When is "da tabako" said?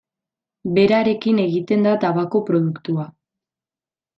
1.89-2.43